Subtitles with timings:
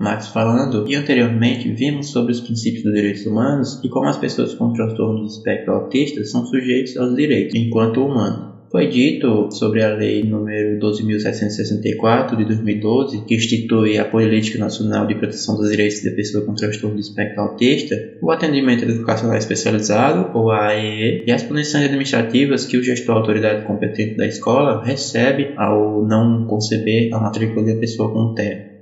[0.00, 4.54] Max falando, e anteriormente vimos sobre os princípios dos direitos humanos e como as pessoas
[4.54, 8.48] com transtorno do espectro autista são sujeitos aos direitos enquanto humanos.
[8.70, 15.14] Foi dito sobre a Lei número 12.764 de 2012, que institui a Política Nacional de
[15.14, 20.50] Proteção dos Direitos da Pessoa com Transtorno do Espectro Autista, o atendimento educacional especializado, ou
[20.50, 26.44] AEE, e as punições administrativas que o gestor autoridade competente da escola recebe ao não
[26.46, 28.77] conceber a matrícula da pessoa com TEA.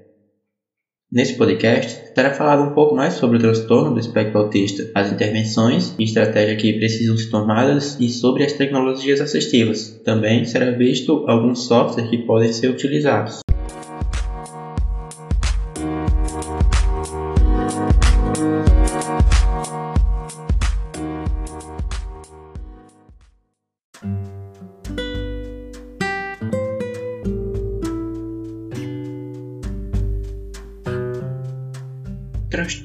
[1.17, 5.95] Nesse podcast, será falado um pouco mais sobre o transtorno do espectro autista, as intervenções
[5.99, 9.99] e estratégias que precisam ser tomadas e sobre as tecnologias assistivas.
[10.05, 13.46] Também será visto alguns softwares que podem ser utilizados.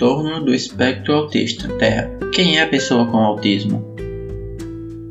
[0.02, 2.10] Transtorno do espectro autista TEA.
[2.34, 3.86] Quem é a pessoa com autismo?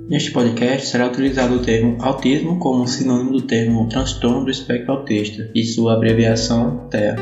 [0.09, 5.49] Neste podcast será utilizado o termo autismo como sinônimo do termo transtorno do espectro autista
[5.55, 7.15] e sua abreviação TEA.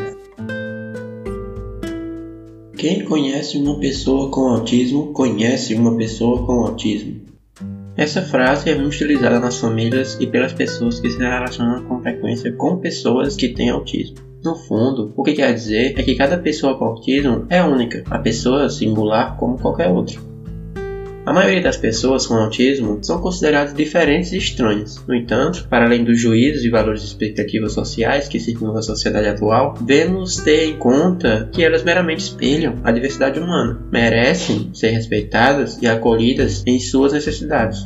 [2.75, 7.21] Quem conhece uma pessoa com autismo conhece uma pessoa com autismo.
[7.99, 12.51] Essa frase é muito utilizada nas famílias e pelas pessoas que se relacionam com frequência
[12.51, 14.28] com pessoas que têm autismo.
[14.45, 18.19] No fundo, o que quer dizer é que cada pessoa com autismo é única, a
[18.19, 20.29] pessoa singular como qualquer outra.
[21.27, 25.05] A maioria das pessoas com autismo são consideradas diferentes e estranhas.
[25.07, 29.29] No entanto, para além dos juízos e valores de expectativas sociais que circulam na sociedade
[29.29, 35.79] atual, devemos ter em conta que elas meramente espelham a diversidade humana, merecem ser respeitadas
[35.83, 37.85] e acolhidas em suas necessidades.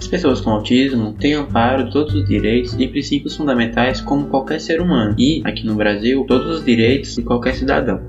[0.00, 4.58] As pessoas com autismo têm amparo de todos os direitos e princípios fundamentais como qualquer
[4.58, 8.00] ser humano e, aqui no Brasil, todos os direitos de qualquer cidadão.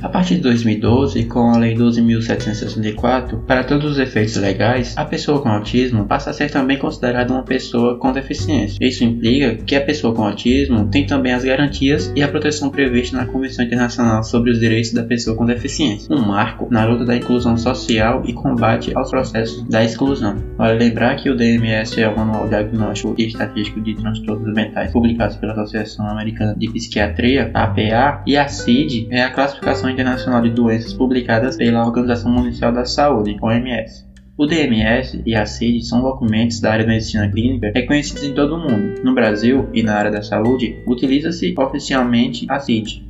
[0.00, 5.42] A partir de 2012, com a Lei 12.764, para todos os efeitos legais, a pessoa
[5.42, 8.78] com autismo passa a ser também considerada uma pessoa com deficiência.
[8.80, 13.16] Isso implica que a pessoa com autismo tem também as garantias e a proteção prevista
[13.16, 17.16] na Convenção Internacional sobre os Direitos da Pessoa com Deficiência, um marco na luta da
[17.16, 20.36] inclusão social e combate aos processos da exclusão.
[20.56, 25.36] Vale lembrar que o DMS é o Manual Diagnóstico e Estatístico de Transtornos Mentais, publicado
[25.38, 30.92] pela Associação Americana de Psiquiatria, APA, e a CID é a classificação Internacional de Doenças
[30.92, 34.06] publicadas pela Organização Mundial da Saúde, OMS.
[34.36, 38.54] O DMS e a CID são documentos da área da medicina clínica reconhecidos em todo
[38.54, 39.02] o mundo.
[39.02, 43.08] No Brasil e na área da saúde, utiliza-se oficialmente a CID.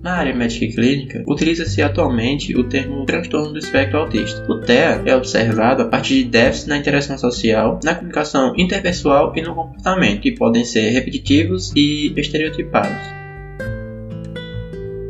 [0.00, 4.40] Na área médica e clínica, utiliza-se atualmente o termo transtorno do espectro autista.
[4.48, 9.42] O TEA é observado a partir de déficits na interação social, na comunicação interpessoal e
[9.42, 13.15] no comportamento, que podem ser repetitivos e estereotipados.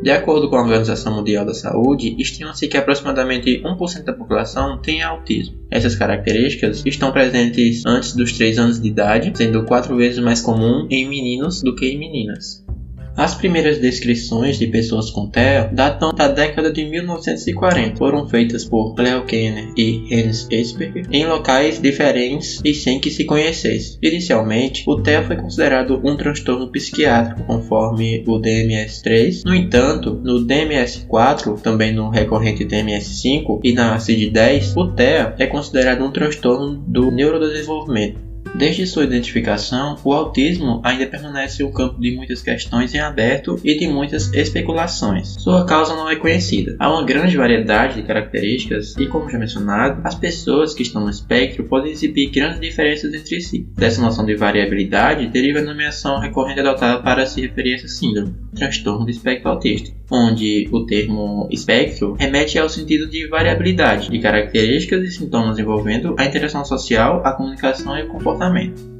[0.01, 5.01] De acordo com a Organização Mundial da Saúde, estima-se que aproximadamente 1% da população tem
[5.01, 5.57] autismo.
[5.69, 10.87] Essas características estão presentes antes dos 3 anos de idade, sendo 4 vezes mais comum
[10.89, 12.63] em meninos do que em meninas.
[13.17, 17.97] As primeiras descrições de pessoas com TEA datam da década de 1940.
[17.97, 23.25] Foram feitas por Leo Kenner e Hans Asperger em locais diferentes e sem que se
[23.25, 23.97] conhecesse.
[24.03, 29.41] Inicialmente, o TEA foi considerado um transtorno psiquiátrico, conforme o DMS-3.
[29.43, 36.05] No entanto, no DMS-4, também no recorrente DMS-5 e na CID-10, o TEA é considerado
[36.05, 38.26] um transtorno do neurodesenvolvimento.
[38.55, 43.77] Desde sua identificação, o autismo ainda permanece um campo de muitas questões em aberto e
[43.77, 45.35] de muitas especulações.
[45.39, 46.75] Sua causa não é conhecida.
[46.79, 51.09] Há uma grande variedade de características e, como já mencionado, as pessoas que estão no
[51.09, 53.67] espectro podem exibir grandes diferenças entre si.
[53.75, 58.35] Dessa noção de variabilidade deriva a nomeação recorrente adotada para se referir a essa síndrome,
[58.55, 65.03] transtorno do espectro autista, onde o termo espectro remete ao sentido de variabilidade de características
[65.03, 68.97] e sintomas envolvendo a interação social, a comunicação e o comportamento comportamento.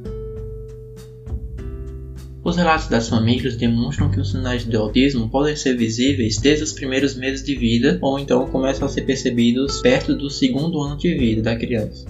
[2.44, 6.72] Os relatos das famílias demonstram que os sinais de autismo podem ser visíveis desde os
[6.72, 11.14] primeiros meses de vida ou então começam a ser percebidos perto do segundo ano de
[11.14, 12.06] vida da criança.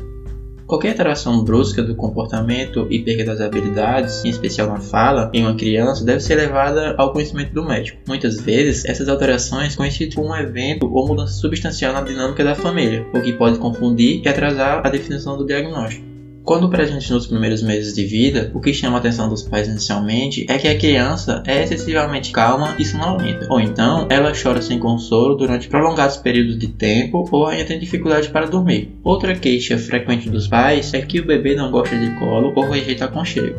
[0.64, 5.56] Qualquer alteração brusca do comportamento e perda das habilidades, em especial na fala, em uma
[5.56, 7.98] criança, deve ser levada ao conhecimento do médico.
[8.06, 13.06] Muitas vezes, essas alterações coincidem com um evento ou mudança substancial na dinâmica da família,
[13.14, 16.07] o que pode confundir e atrasar a definição do diagnóstico.
[16.48, 20.46] Quando presente nos primeiros meses de vida, o que chama a atenção dos pais inicialmente
[20.48, 25.34] é que a criança é excessivamente calma e sonolenta, ou então ela chora sem consolo
[25.34, 28.96] durante prolongados períodos de tempo ou ainda tem dificuldade para dormir.
[29.04, 33.04] Outra queixa frequente dos pais é que o bebê não gosta de colo ou rejeita
[33.04, 33.54] aconchego.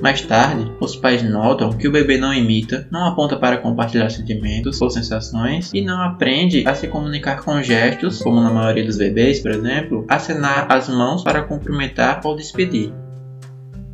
[0.00, 4.80] Mais tarde, os pais notam que o bebê não imita, não aponta para compartilhar sentimentos
[4.80, 9.40] ou sensações e não aprende a se comunicar com gestos, como na maioria dos bebês,
[9.40, 12.92] por exemplo, acenar as mãos para cumprimentar ou despedir.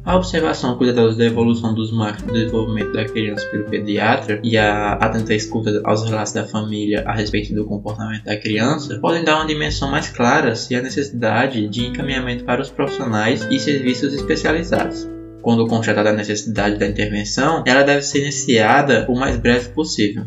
[0.02, 4.94] A observação cuidadosa da evolução dos marcos do desenvolvimento da criança pelo pediatra e a
[4.94, 9.47] atenta escuta aos relatos da família a respeito do comportamento da criança podem dar uma
[9.47, 15.19] dimensão mais clara se há necessidade de encaminhamento para os profissionais e serviços especializados.
[15.42, 20.25] Quando constatada a necessidade da intervenção, ela deve ser iniciada o mais breve possível.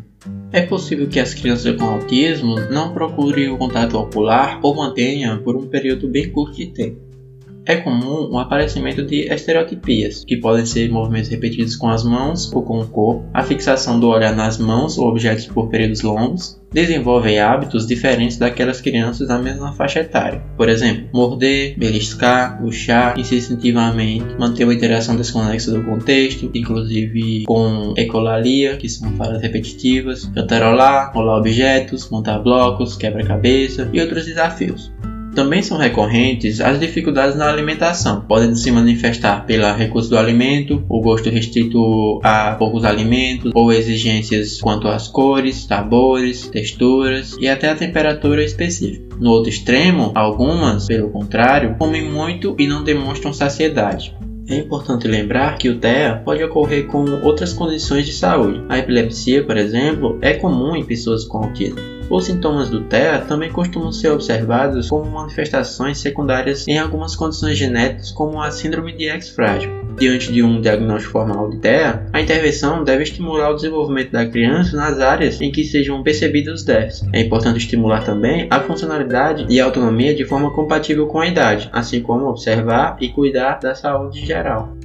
[0.52, 5.56] É possível que as crianças com autismo não procurem o contato ocular ou mantenham por
[5.56, 7.03] um período bem curto de tempo.
[7.66, 12.62] É comum o aparecimento de estereotipias, que podem ser movimentos repetidos com as mãos ou
[12.62, 17.40] com o corpo, a fixação do olhar nas mãos ou objetos por períodos longos, desenvolvem
[17.40, 20.44] hábitos diferentes daquelas crianças da mesma faixa etária.
[20.58, 28.76] Por exemplo, morder, beliscar, puxar instintivamente, manter uma interação desconexa do contexto, inclusive com ecolalia,
[28.76, 34.92] que são falas repetitivas, cantarolar, rolar objetos, montar blocos, quebra-cabeça e outros desafios.
[35.36, 38.22] Também são recorrentes as dificuldades na alimentação.
[38.22, 44.62] Podem se manifestar pela recurso do alimento, o gosto restrito a poucos alimentos ou exigências
[44.62, 49.16] quanto às cores, sabores, texturas e até a temperatura específica.
[49.20, 54.16] No outro extremo, algumas, pelo contrário, comem muito e não demonstram saciedade.
[54.48, 58.62] É importante lembrar que o TEA pode ocorrer com outras condições de saúde.
[58.68, 61.93] A epilepsia, por exemplo, é comum em pessoas com autismo.
[62.14, 68.12] Os sintomas do TEA também costumam ser observados como manifestações secundárias em algumas condições genéticas,
[68.12, 69.72] como a síndrome de X frágil.
[69.98, 74.78] Diante de um diagnóstico formal de TEA, a intervenção deve estimular o desenvolvimento da criança
[74.78, 77.10] nas áreas em que sejam percebidos os déficits.
[77.12, 81.68] É importante estimular também a funcionalidade e a autonomia de forma compatível com a idade,
[81.74, 84.78] assim como observar e cuidar da saúde geral.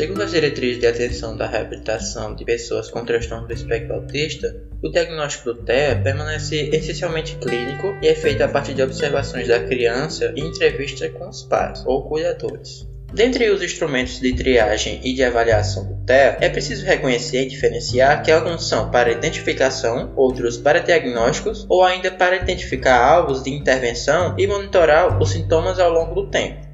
[0.00, 4.88] Segundo as diretrizes de atenção da reabilitação de pessoas com transtorno do espectro autista, o
[4.88, 10.32] diagnóstico do TEA permanece essencialmente clínico e é feito a partir de observações da criança
[10.34, 12.88] e entrevista com os pais ou cuidadores.
[13.12, 18.22] Dentre os instrumentos de triagem e de avaliação do TEA, é preciso reconhecer e diferenciar
[18.22, 24.34] que alguns são para identificação, outros para diagnósticos ou ainda para identificar alvos de intervenção
[24.38, 26.69] e monitorar os sintomas ao longo do tempo.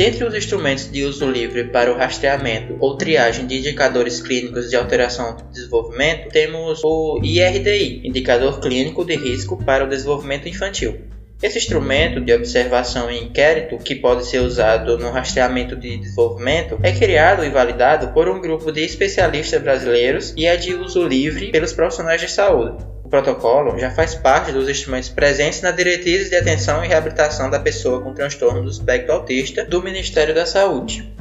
[0.00, 4.74] Dentre os instrumentos de uso livre para o rastreamento ou triagem de indicadores clínicos de
[4.74, 11.02] alteração do desenvolvimento, temos o IRDI, Indicador Clínico de Risco para o Desenvolvimento Infantil.
[11.42, 16.92] Esse instrumento de observação e inquérito, que pode ser usado no rastreamento de desenvolvimento, é
[16.92, 21.74] criado e validado por um grupo de especialistas brasileiros e é de uso livre pelos
[21.74, 26.88] profissionais de saúde protocolo já faz parte dos instrumentos presentes na diretrizes de atenção e
[26.88, 31.12] reabilitação da pessoa com transtorno do espectro autista do Ministério da Saúde.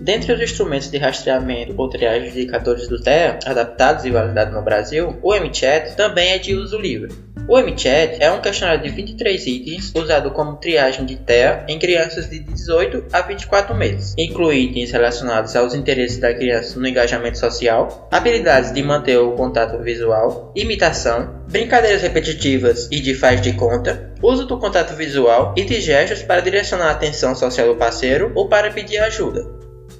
[0.00, 4.62] Dentre os instrumentos de rastreamento ou triagem de indicadores do TEA adaptados e validados no
[4.62, 7.12] Brasil, o MChat também é de uso livre.
[7.50, 12.30] O MChat é um questionário de 23 itens usado como triagem de TEA em crianças
[12.30, 14.14] de 18 a 24 meses.
[14.16, 19.82] Inclui itens relacionados aos interesses da criança no engajamento social, habilidades de manter o contato
[19.82, 25.80] visual, imitação, brincadeiras repetitivas e de faz de conta, uso do contato visual e de
[25.80, 29.44] gestos para direcionar a atenção social do parceiro ou para pedir ajuda.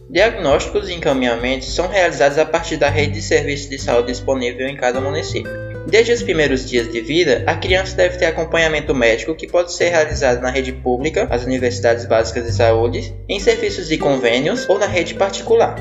[0.08, 4.76] Diagnósticos e encaminhamentos são realizados a partir da rede de serviços de saúde disponível em
[4.76, 5.69] cada município.
[5.86, 9.88] Desde os primeiros dias de vida, a criança deve ter acompanhamento médico que pode ser
[9.88, 14.86] realizado na rede pública, as universidades básicas de saúde, em serviços de convênios ou na
[14.86, 15.76] rede particular.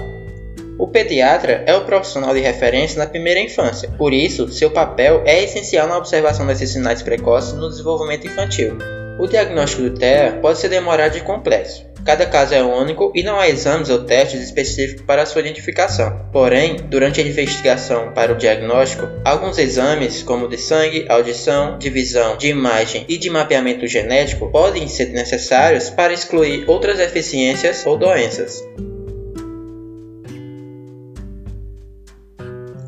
[0.78, 5.44] O pediatra é o profissional de referência na primeira infância, por isso, seu papel é
[5.44, 8.78] essencial na observação desses sinais precoces no desenvolvimento infantil.
[9.20, 11.89] O diagnóstico do TEA pode ser demorado e complexo.
[12.06, 16.28] Cada caso é único e não há exames ou testes específicos para sua identificação.
[16.32, 22.38] Porém, durante a investigação para o diagnóstico, alguns exames, como de sangue, audição, de visão,
[22.38, 28.64] de imagem e de mapeamento genético, podem ser necessários para excluir outras deficiências ou doenças.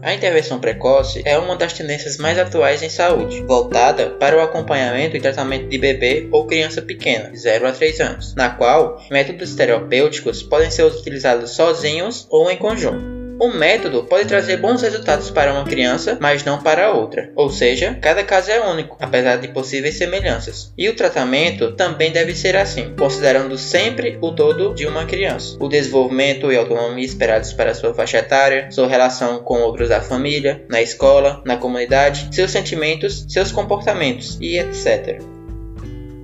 [0.03, 5.15] A intervenção precoce é uma das tendências mais atuais em saúde, voltada para o acompanhamento
[5.15, 9.53] e tratamento de bebê ou criança pequena, de 0 a 3 anos, na qual métodos
[9.53, 13.20] terapêuticos podem ser utilizados sozinhos ou em conjunto.
[13.41, 17.31] Um método pode trazer bons resultados para uma criança, mas não para outra.
[17.35, 20.71] Ou seja, cada caso é único, apesar de possíveis semelhanças.
[20.77, 25.67] E o tratamento também deve ser assim, considerando sempre o todo de uma criança, o
[25.67, 30.79] desenvolvimento e autonomia esperados para sua faixa etária, sua relação com outros da família, na
[30.79, 35.30] escola, na comunidade, seus sentimentos, seus comportamentos e etc.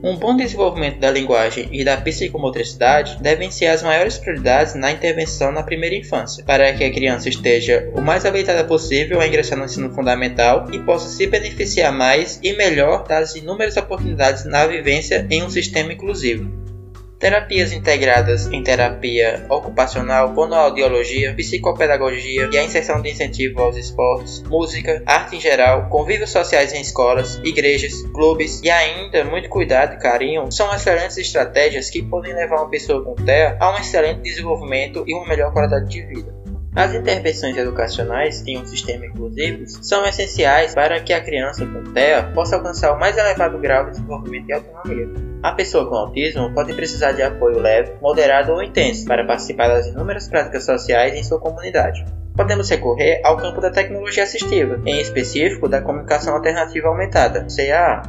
[0.08, 5.52] Um bom desenvolvimento da linguagem e da psicomotricidade devem ser as maiores prioridades na intervenção
[5.52, 9.66] na primeira infância, para que a criança esteja o mais habilitada possível a ingressar no
[9.66, 15.44] ensino fundamental e possa se beneficiar mais e melhor das inúmeras oportunidades na vivência em
[15.44, 16.67] um sistema inclusivo.
[17.20, 25.02] Terapias integradas em terapia ocupacional, fonoaudiologia, psicopedagogia e a inserção de incentivo aos esportes, música,
[25.04, 30.52] arte em geral, convívios sociais em escolas, igrejas, clubes e ainda muito cuidado e carinho
[30.52, 35.16] são excelentes estratégias que podem levar uma pessoa com TEA a um excelente desenvolvimento e
[35.16, 36.37] uma melhor qualidade de vida.
[36.78, 42.32] As intervenções educacionais em um sistema inclusivo são essenciais para que a criança com TEA
[42.36, 45.08] possa alcançar o mais elevado grau de desenvolvimento e autonomia.
[45.42, 49.88] A pessoa com autismo pode precisar de apoio leve, moderado ou intenso para participar das
[49.88, 52.06] inúmeras práticas sociais em sua comunidade.
[52.36, 58.04] Podemos recorrer ao campo da tecnologia assistiva, em específico da comunicação alternativa aumentada, CAA,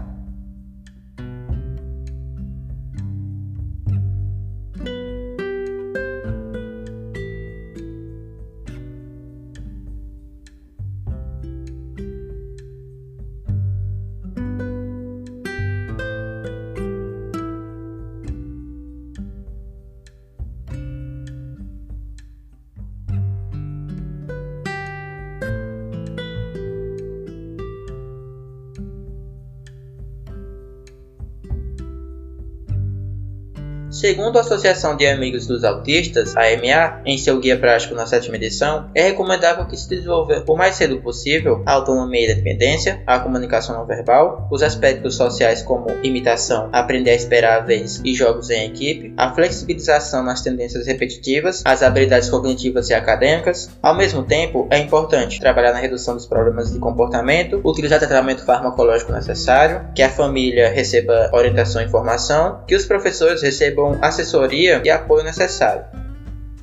[33.99, 38.89] Segundo a Associação de Amigos dos Autistas, AMA, em seu guia prático na sétima edição,
[38.95, 43.77] é recomendável que se desenvolva o mais cedo possível a autonomia e independência, a comunicação
[43.77, 48.67] não verbal, os aspectos sociais como imitação, aprender a esperar a vez e jogos em
[48.67, 53.69] equipe, a flexibilização nas tendências repetitivas, as habilidades cognitivas e acadêmicas.
[53.83, 59.11] Ao mesmo tempo, é importante trabalhar na redução dos problemas de comportamento, utilizar tratamento farmacológico
[59.11, 65.25] necessário, que a família receba orientação e informação, que os professores recebam assessoria e apoio
[65.25, 65.85] necessário.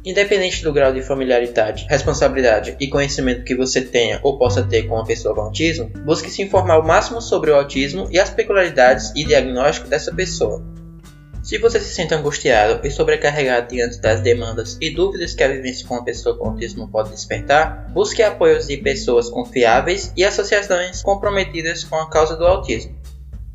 [0.05, 4.95] Independente do grau de familiaridade, responsabilidade e conhecimento que você tenha ou possa ter com
[4.95, 9.11] uma pessoa com autismo, busque se informar o máximo sobre o autismo e as peculiaridades
[9.15, 10.63] e diagnóstico dessa pessoa.
[11.45, 15.87] Se você se sente angustiado e sobrecarregado diante das demandas e dúvidas que a vivência
[15.87, 21.83] com uma pessoa com autismo pode despertar, busque apoios de pessoas confiáveis e associações comprometidas
[21.83, 22.95] com a causa do autismo.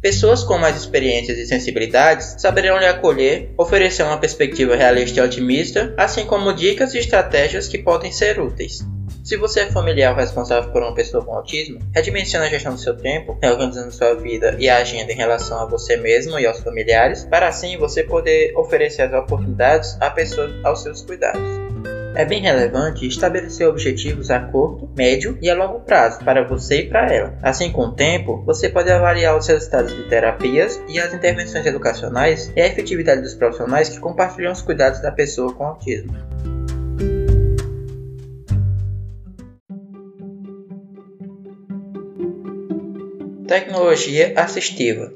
[0.01, 5.93] Pessoas com mais experiências e sensibilidades saberão lhe acolher, oferecer uma perspectiva realista e otimista,
[5.95, 8.79] assim como dicas e estratégias que podem ser úteis.
[9.23, 12.81] Se você é familiar ou responsável por uma pessoa com autismo, redimensione a gestão do
[12.81, 16.61] seu tempo, reorganizando sua vida e a agenda em relação a você mesmo e aos
[16.61, 21.70] familiares, para assim você poder oferecer as oportunidades à pessoa aos seus cuidados.
[22.15, 26.89] É bem relevante estabelecer objetivos a curto, médio e a longo prazo para você e
[26.89, 27.39] para ela.
[27.41, 32.53] Assim, com o tempo, você pode avaliar os resultados de terapias e as intervenções educacionais
[32.57, 36.13] e a efetividade dos profissionais que compartilham os cuidados da pessoa com autismo.
[43.47, 45.13] Tecnologia assistiva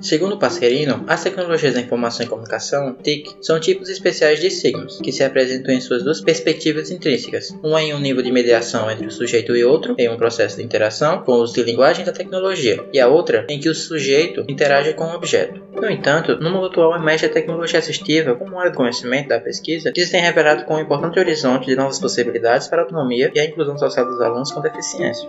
[0.00, 5.12] Segundo Pasquerino, as tecnologias da informação e comunicação, TIC, são tipos especiais de signos, que
[5.12, 9.10] se apresentam em suas duas perspectivas intrínsecas, uma em um nível de mediação entre o
[9.10, 12.82] sujeito e outro, em um processo de interação com o uso de linguagem da tecnologia,
[12.94, 15.60] e a outra em que o sujeito interage com o objeto.
[15.74, 19.92] No entanto, no mundo atual emerge a tecnologia assistiva como área de conhecimento da pesquisa
[19.92, 23.38] que se tem revelado com um importante horizonte de novas possibilidades para a autonomia e
[23.38, 25.28] a inclusão social dos alunos com deficiência.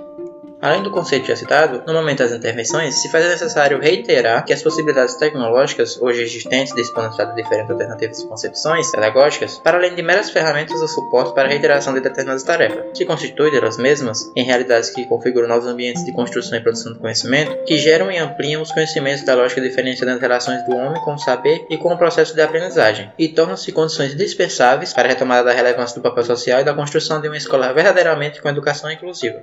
[0.62, 4.62] Além do conceito já citado, no momento das intervenções, se faz necessário reiterar que as
[4.62, 10.30] possibilidades tecnológicas hoje existentes disponibilizadas de diferentes alternativas e concepções pedagógicas, para além de meras
[10.30, 14.92] ferramentas ou suporte para a reiteração de determinadas tarefas, se constituem delas mesmas em realidades
[14.92, 18.72] que configuram novos ambientes de construção e produção de conhecimento, que geram e ampliam os
[18.72, 22.36] conhecimentos da lógica diferenciada das relações do homem com o saber e com o processo
[22.36, 26.64] de aprendizagem, e tornam-se condições indispensáveis para a retomada da relevância do papel social e
[26.64, 29.42] da construção de uma escola verdadeiramente com educação inclusiva.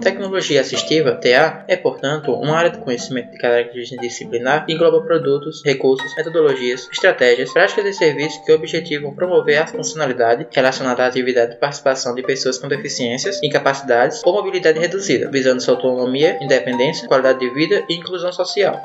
[0.00, 5.62] Tecnologia assistiva, TA, é, portanto, uma área de conhecimento de característica disciplinar que engloba produtos,
[5.64, 11.58] recursos, metodologias, estratégias, práticas e serviços que objetivam promover a funcionalidade relacionada à atividade de
[11.58, 17.50] participação de pessoas com deficiências, incapacidades ou mobilidade reduzida, visando sua autonomia, independência, qualidade de
[17.54, 18.80] vida e inclusão social.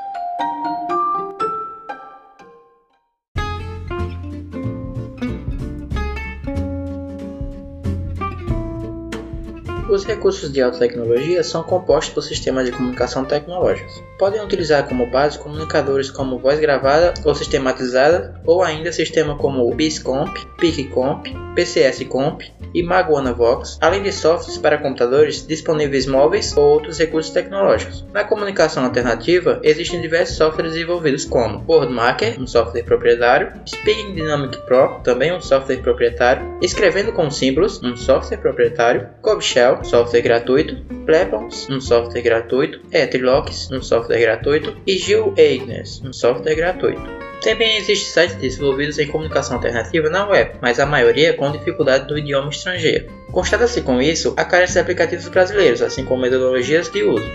[9.90, 14.00] Os recursos de alta tecnologia são compostos por sistemas de comunicação tecnológicos.
[14.20, 20.32] Podem utilizar como base comunicadores como voz gravada ou sistematizada, ou ainda sistemas como BISComp,
[20.58, 22.44] PicComp, PCSComp
[22.74, 28.04] e MaguanaVox, além de softwares para computadores disponíveis móveis ou outros recursos tecnológicos.
[28.12, 35.00] Na comunicação alternativa, existem diversos softwares desenvolvidos como WordMaker, um software proprietário, Speaking Dynamic Pro,
[35.02, 41.80] também um software proprietário, Escrevendo com Símbolos, um software proprietário, CodeShell, software gratuito, Plebons, um
[41.80, 47.19] software gratuito, Etrilocks, um software gratuito e GeoAgnes, um software gratuito.
[47.40, 52.18] Também existem sites desenvolvidos em comunicação alternativa na web, mas a maioria com dificuldade do
[52.18, 53.10] idioma estrangeiro.
[53.32, 57.26] Constata-se com isso a carência de aplicativos brasileiros, assim como metodologias de uso.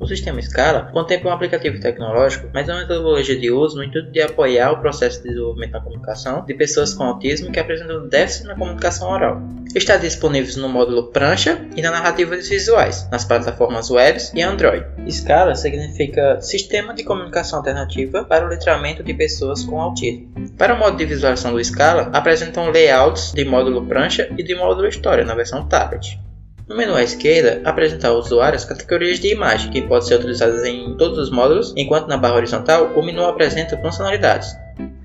[0.00, 4.10] O sistema Scala contempla um aplicativo tecnológico, mas é uma metodologia de uso no intuito
[4.10, 8.46] de apoiar o processo de desenvolvimento da comunicação de pessoas com autismo que apresentam déficit
[8.46, 9.42] na comunicação oral.
[9.74, 14.86] Está disponível no módulo Prancha e na narrativas visuais, nas plataformas web e Android.
[15.10, 20.32] Scala significa Sistema de Comunicação Alternativa para o Letramento de Pessoas com Autismo.
[20.56, 24.88] Para o modo de visualização do Scala, apresentam layouts de módulo Prancha e de módulo
[24.88, 26.18] História na versão tablet.
[26.66, 30.64] No menu à esquerda, apresenta ao usuário as categorias de imagem, que podem ser utilizadas
[30.64, 34.54] em todos os módulos, enquanto na barra horizontal o menu apresenta funcionalidades.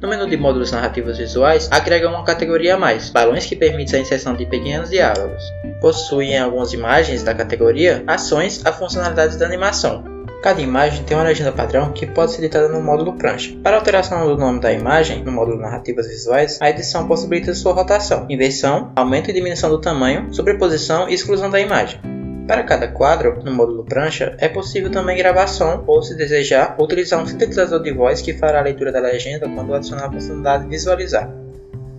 [0.03, 4.03] No menu de módulos narrativos visuais, agrega uma categoria a mais, balões que permitem a
[4.03, 5.41] inserção de pequenos diálogos.
[5.79, 10.03] Possuem algumas imagens da categoria ações a funcionalidades da animação,
[10.43, 13.55] Cada imagem tem uma legenda padrão que pode ser editada no módulo prancha.
[13.63, 18.25] Para alteração do nome da imagem, no módulo narrativas visuais, a edição possibilita sua rotação,
[18.29, 21.97] inversão, aumento e diminuição do tamanho, sobreposição e exclusão da imagem.
[22.47, 27.21] Para cada quadro, no módulo prancha, é possível também gravar som ou, se desejar, utilizar
[27.21, 31.42] um sintetizador de voz que fará a leitura da legenda quando adicionar a funcionalidade visualizar.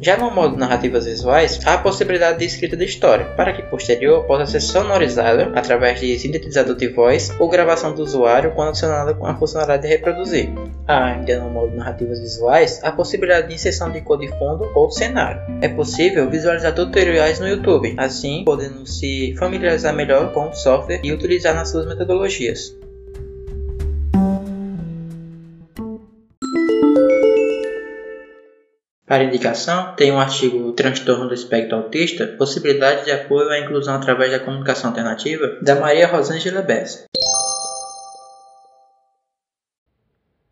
[0.01, 4.25] Já no modo narrativas visuais, há a possibilidade de escrita de história, para que posterior
[4.25, 9.27] possa ser sonorizada através de sintetizador de voz ou gravação do usuário quando adicionada com
[9.27, 10.51] a funcionalidade de reproduzir.
[10.87, 14.91] Há ainda no modo narrativas visuais a possibilidade de inserção de cor de fundo ou
[14.91, 15.41] cenário.
[15.61, 21.13] É possível visualizar tutoriais no YouTube, assim podendo se familiarizar melhor com o software e
[21.13, 22.77] utilizar nas suas metodologias.
[29.07, 34.33] Para indicação, tem um artigo Transtorno do Espectro Autista, Possibilidade de apoio à inclusão através
[34.33, 37.05] da comunicação alternativa, da Maria Rosângela Bessa.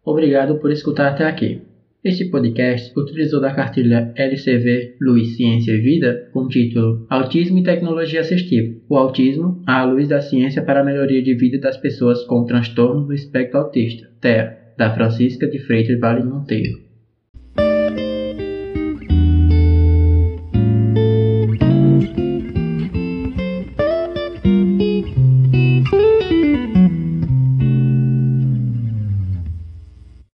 [0.04, 1.62] Obrigado por escutar até aqui.
[2.04, 7.62] Este podcast utilizou da cartilha LCV Luz, Ciência e Vida com o título Autismo e
[7.62, 8.76] Tecnologia Assistiva.
[8.86, 13.06] O autismo à luz da ciência para a melhoria de vida das pessoas com transtorno
[13.06, 14.10] do espectro autista.
[14.20, 16.91] TEA, da Francisca de Freitas Vale Monteiro.